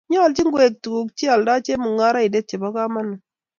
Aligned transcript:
Nyoljin 0.11 0.49
koek 0.53 0.73
tuguk 0.83 1.09
chealdoi 1.17 1.63
chemung'araindet 1.65 2.45
chebo 2.49 2.67
komanut 2.75 3.21